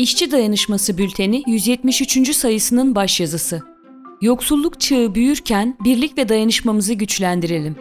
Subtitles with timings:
[0.00, 2.36] İşçi Dayanışması Bülteni 173.
[2.36, 3.62] sayısının başyazısı.
[4.20, 7.76] Yoksulluk çağı büyürken birlik ve dayanışmamızı güçlendirelim.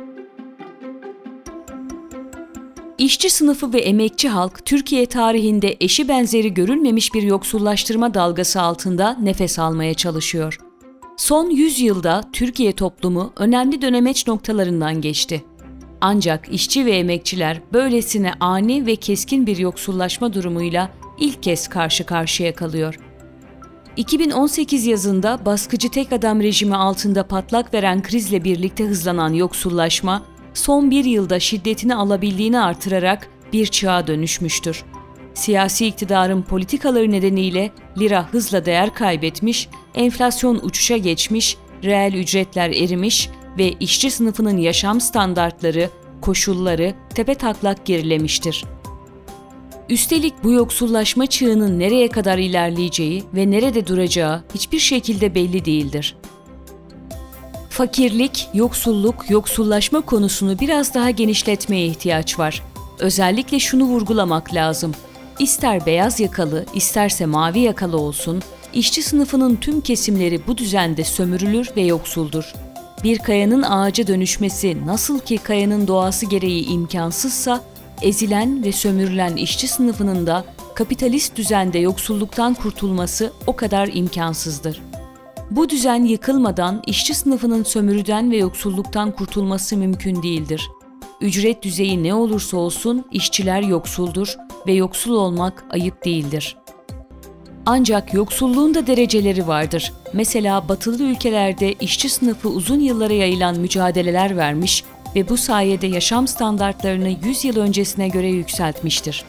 [2.98, 9.60] İşçi sınıfı ve emekçi halk Türkiye tarihinde eşi benzeri görülmemiş bir yoksullaştırma dalgası altında nefes
[9.60, 10.60] almaya çalışıyor.
[11.18, 15.44] Son 100 yılda Türkiye toplumu önemli dönemeç noktalarından geçti.
[16.02, 22.56] Ancak işçi ve emekçiler böylesine ani ve keskin bir yoksullaşma durumuyla ilk kez karşı karşıya
[22.56, 23.00] kalıyor.
[23.98, 31.06] 2018 yazında baskıcı tek adam rejimi altında patlak veren krizle birlikte hızlanan yoksullaşma, son bir
[31.06, 34.84] yılda şiddetini alabildiğini artırarak bir çağa dönüşmüştür.
[35.34, 43.72] Siyasi iktidarın politikaları nedeniyle lira hızla değer kaybetmiş, enflasyon uçuşa geçmiş, reel ücretler erimiş ve
[43.72, 45.90] işçi sınıfının yaşam standartları,
[46.22, 48.66] koşulları tepe taklak gerilemiştir.
[49.90, 56.16] Üstelik bu yoksullaşma çığının nereye kadar ilerleyeceği ve nerede duracağı hiçbir şekilde belli değildir.
[57.70, 62.64] Fakirlik, yoksulluk, yoksullaşma konusunu biraz daha genişletmeye ihtiyaç var.
[63.00, 64.92] Özellikle şunu vurgulamak lazım.
[65.40, 68.42] İster beyaz yakalı, isterse mavi yakalı olsun,
[68.74, 72.54] işçi sınıfının tüm kesimleri bu düzende sömürülür ve yoksuldur.
[73.04, 77.62] Bir kayanın ağaca dönüşmesi nasıl ki kayanın doğası gereği imkansızsa,
[78.02, 84.82] ezilen ve sömürülen işçi sınıfının da kapitalist düzende yoksulluktan kurtulması o kadar imkansızdır.
[85.52, 90.70] Bu düzen yıkılmadan işçi sınıfının sömürüden ve yoksulluktan kurtulması mümkün değildir.
[91.22, 94.36] Ücret düzeyi ne olursa olsun işçiler yoksuldur
[94.68, 96.58] ve yoksul olmak ayıp değildir.
[97.66, 99.94] Ancak yoksulluğun da dereceleri vardır.
[100.14, 104.84] Mesela batılı ülkelerde işçi sınıfı uzun yıllara yayılan mücadeleler vermiş
[105.16, 109.24] ve bu sayede yaşam standartlarını 100 yıl öncesine göre yükseltmiştir.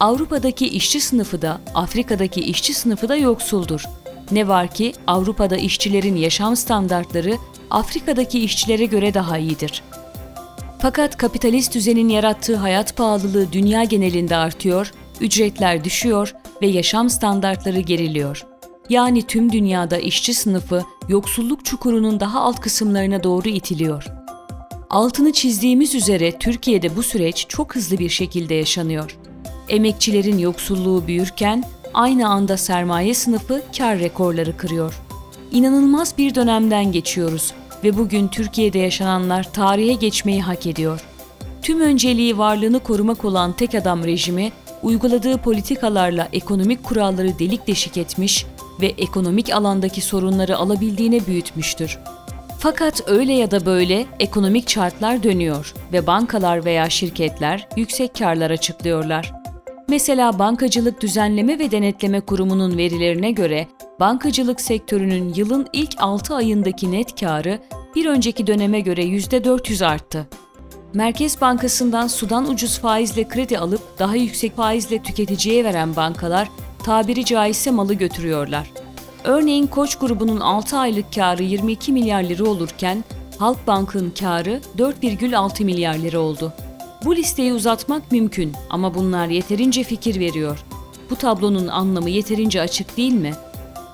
[0.00, 3.84] Avrupa'daki işçi sınıfı da Afrika'daki işçi sınıfı da yoksuldur.
[4.30, 7.36] Ne var ki Avrupa'da işçilerin yaşam standartları
[7.70, 9.82] Afrika'daki işçilere göre daha iyidir.
[10.78, 18.46] Fakat kapitalist düzenin yarattığı hayat pahalılığı dünya genelinde artıyor, ücretler düşüyor ve yaşam standartları geriliyor.
[18.88, 24.17] Yani tüm dünyada işçi sınıfı yoksulluk çukurunun daha alt kısımlarına doğru itiliyor.
[24.90, 29.18] Altını çizdiğimiz üzere Türkiye'de bu süreç çok hızlı bir şekilde yaşanıyor.
[29.68, 34.94] Emekçilerin yoksulluğu büyürken aynı anda sermaye sınıfı kar rekorları kırıyor.
[35.52, 37.52] İnanılmaz bir dönemden geçiyoruz
[37.84, 41.04] ve bugün Türkiye'de yaşananlar tarihe geçmeyi hak ediyor.
[41.62, 48.46] Tüm önceliği varlığını korumak olan tek adam rejimi uyguladığı politikalarla ekonomik kuralları delik deşik etmiş
[48.80, 51.98] ve ekonomik alandaki sorunları alabildiğine büyütmüştür.
[52.60, 59.32] Fakat öyle ya da böyle ekonomik çarklar dönüyor ve bankalar veya şirketler yüksek karlar açıklıyorlar.
[59.88, 63.66] Mesela Bankacılık Düzenleme ve Denetleme Kurumu'nun verilerine göre
[64.00, 67.58] bankacılık sektörünün yılın ilk 6 ayındaki net karı
[67.94, 70.26] bir önceki döneme göre %400 arttı.
[70.94, 76.48] Merkez Bankası'ndan sudan ucuz faizle kredi alıp daha yüksek faizle tüketiciye veren bankalar
[76.84, 78.70] tabiri caizse malı götürüyorlar.
[79.28, 83.04] Örneğin Koç grubunun 6 aylık karı 22 milyar lira olurken
[83.38, 86.52] Halkbank'ın karı 4,6 milyar lira oldu.
[87.04, 90.64] Bu listeyi uzatmak mümkün ama bunlar yeterince fikir veriyor.
[91.10, 93.32] Bu tablonun anlamı yeterince açık değil mi?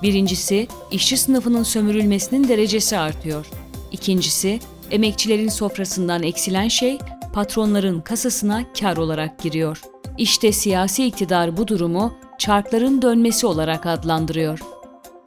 [0.01, 3.45] Birincisi, işçi sınıfının sömürülmesinin derecesi artıyor.
[3.91, 4.59] İkincisi,
[4.91, 6.97] emekçilerin sofrasından eksilen şey
[7.33, 9.81] patronların kasasına kar olarak giriyor.
[10.17, 14.74] İşte siyasi iktidar bu durumu çarkların dönmesi olarak adlandırıyor.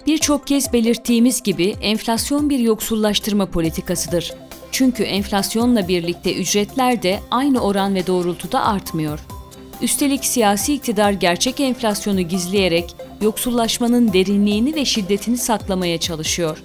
[0.08, 4.32] Birçok kez belirttiğimiz gibi enflasyon bir yoksullaştırma politikasıdır.
[4.72, 9.20] Çünkü enflasyonla birlikte ücretler de aynı oran ve doğrultuda artmıyor.
[9.82, 16.62] Üstelik siyasi iktidar gerçek enflasyonu gizleyerek yoksullaşmanın derinliğini ve şiddetini saklamaya çalışıyor.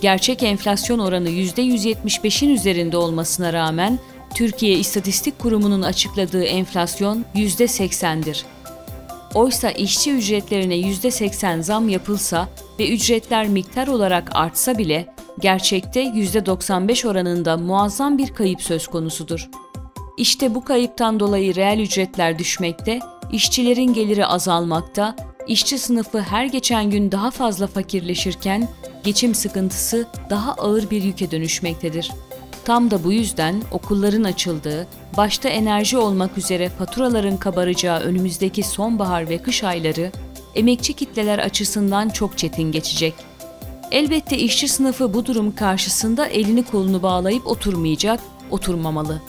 [0.00, 3.98] Gerçek enflasyon oranı %175'in üzerinde olmasına rağmen
[4.34, 8.44] Türkiye İstatistik Kurumu'nun açıkladığı enflasyon %80'dir.
[9.34, 12.48] Oysa işçi ücretlerine %80 zam yapılsa
[12.78, 19.50] ve ücretler miktar olarak artsa bile gerçekte %95 oranında muazzam bir kayıp söz konusudur.
[20.16, 23.00] İşte bu kayıptan dolayı reel ücretler düşmekte,
[23.32, 28.68] işçilerin geliri azalmakta, işçi sınıfı her geçen gün daha fazla fakirleşirken
[29.04, 32.10] geçim sıkıntısı daha ağır bir yüke dönüşmektedir.
[32.64, 34.86] Tam da bu yüzden okulların açıldığı,
[35.16, 40.12] başta enerji olmak üzere faturaların kabaracağı önümüzdeki sonbahar ve kış ayları
[40.54, 43.14] emekçi kitleler açısından çok çetin geçecek.
[43.90, 48.20] Elbette işçi sınıfı bu durum karşısında elini kolunu bağlayıp oturmayacak,
[48.50, 49.22] oturmamalı.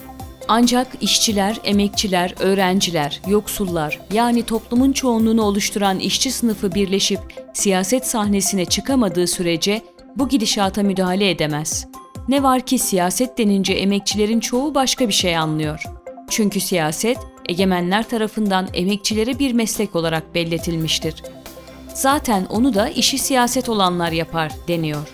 [0.47, 7.19] Ancak işçiler, emekçiler, öğrenciler, yoksullar yani toplumun çoğunluğunu oluşturan işçi sınıfı birleşip
[7.53, 9.81] siyaset sahnesine çıkamadığı sürece
[10.15, 11.88] bu gidişata müdahale edemez.
[12.27, 15.83] Ne var ki siyaset denince emekçilerin çoğu başka bir şey anlıyor.
[16.29, 17.17] Çünkü siyaset
[17.49, 21.23] egemenler tarafından emekçilere bir meslek olarak belletilmiştir.
[21.93, 25.07] Zaten onu da işi siyaset olanlar yapar deniyor.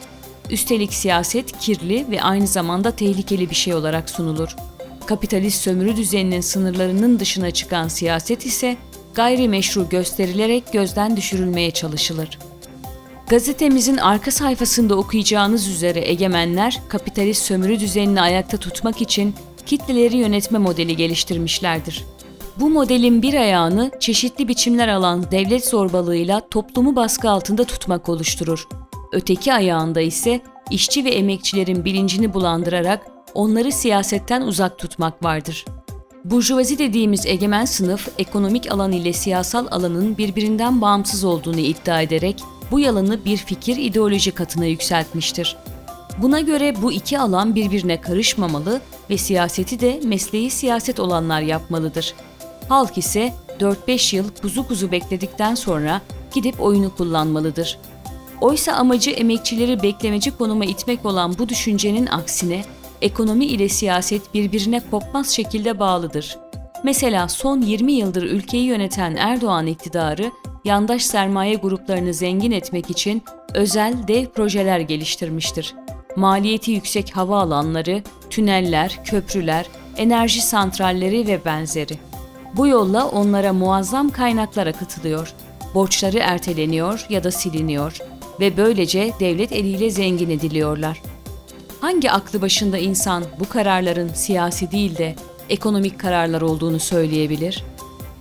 [0.49, 4.55] Üstelik siyaset kirli ve aynı zamanda tehlikeli bir şey olarak sunulur.
[5.05, 8.77] Kapitalist sömürü düzeninin sınırlarının dışına çıkan siyaset ise
[9.13, 12.39] gayrimeşru gösterilerek gözden düşürülmeye çalışılır.
[13.29, 19.35] Gazetemizin arka sayfasında okuyacağınız üzere egemenler kapitalist sömürü düzenini ayakta tutmak için
[19.65, 22.05] kitleleri yönetme modeli geliştirmişlerdir.
[22.59, 28.67] Bu modelin bir ayağını çeşitli biçimler alan devlet zorbalığıyla toplumu baskı altında tutmak oluşturur.
[29.11, 30.41] Öteki ayağında ise
[30.71, 35.65] işçi ve emekçilerin bilincini bulandırarak onları siyasetten uzak tutmak vardır.
[36.25, 42.79] Burjuvazi dediğimiz egemen sınıf ekonomik alan ile siyasal alanın birbirinden bağımsız olduğunu iddia ederek bu
[42.79, 45.57] yalanı bir fikir ideoloji katına yükseltmiştir.
[46.17, 52.13] Buna göre bu iki alan birbirine karışmamalı ve siyaseti de mesleği siyaset olanlar yapmalıdır.
[52.69, 56.01] Halk ise 4-5 yıl kuzu kuzu bekledikten sonra
[56.33, 57.79] gidip oyunu kullanmalıdır.
[58.41, 62.63] Oysa amacı emekçileri beklemeci konuma itmek olan bu düşüncenin aksine
[63.01, 66.37] ekonomi ile siyaset birbirine kopmaz şekilde bağlıdır.
[66.83, 70.31] Mesela son 20 yıldır ülkeyi yöneten Erdoğan iktidarı
[70.65, 73.23] yandaş sermaye gruplarını zengin etmek için
[73.53, 75.75] özel dev projeler geliştirmiştir.
[76.15, 79.65] Maliyeti yüksek hava alanları, tüneller, köprüler,
[79.97, 81.97] enerji santralleri ve benzeri.
[82.55, 85.33] Bu yolla onlara muazzam kaynaklar akıtılıyor,
[85.75, 87.97] borçları erteleniyor ya da siliniyor
[88.39, 91.01] ve böylece devlet eliyle zengin ediliyorlar.
[91.81, 95.15] Hangi aklı başında insan bu kararların siyasi değil de
[95.49, 97.63] ekonomik kararlar olduğunu söyleyebilir?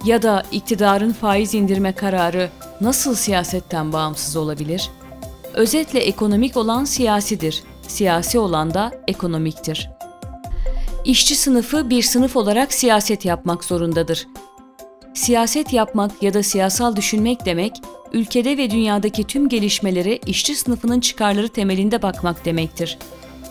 [0.04, 2.50] Ya da iktidarın faiz indirme kararı
[2.80, 4.90] nasıl siyasetten bağımsız olabilir?
[5.54, 9.90] Özetle ekonomik olan siyasidir, siyasi olan da ekonomiktir.
[11.04, 14.26] İşçi sınıfı bir sınıf olarak siyaset yapmak zorundadır.
[15.14, 21.48] Siyaset yapmak ya da siyasal düşünmek demek, ülkede ve dünyadaki tüm gelişmelere işçi sınıfının çıkarları
[21.48, 22.98] temelinde bakmak demektir.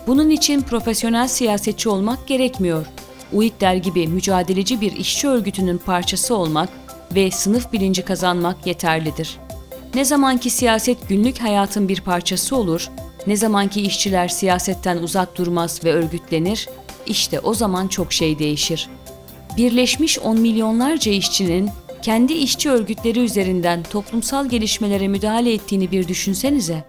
[0.08, 2.86] Bunun için profesyonel siyasetçi olmak gerekmiyor.
[3.34, 6.70] UİKDER gibi mücadeleci bir işçi örgütünün parçası olmak
[7.16, 9.38] ve sınıf bilinci kazanmak yeterlidir.
[9.96, 12.90] Ne zamanki siyaset günlük hayatın bir parçası olur,
[13.28, 16.70] ne zamanki işçiler siyasetten uzak durmaz ve örgütlenir,
[17.06, 18.90] işte o zaman çok şey değişir.
[19.58, 21.70] Birleşmiş on milyonlarca işçinin
[22.02, 26.86] kendi işçi örgütleri üzerinden toplumsal gelişmelere müdahale ettiğini bir düşünsenize.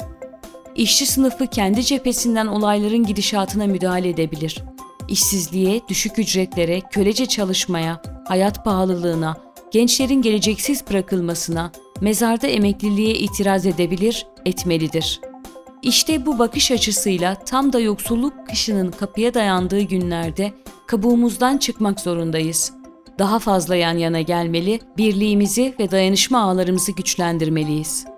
[0.75, 4.63] İşçi sınıfı kendi cephesinden olayların gidişatına müdahale edebilir.
[5.09, 9.37] İşsizliğe, düşük ücretlere, kölece çalışmaya, hayat pahalılığına,
[9.71, 15.21] gençlerin geleceksiz bırakılmasına, mezarda emekliliğe itiraz edebilir, etmelidir.
[15.83, 20.53] İşte bu bakış açısıyla tam da yoksulluk kışının kapıya dayandığı günlerde
[20.87, 22.73] kabuğumuzdan çıkmak zorundayız.
[23.19, 28.18] Daha fazla yan yana gelmeli, birliğimizi ve dayanışma ağlarımızı güçlendirmeliyiz.''